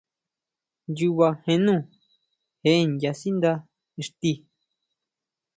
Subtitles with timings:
[0.87, 1.75] Nnyuba jénú
[2.63, 3.51] je nyasíndá
[4.01, 4.31] ixti.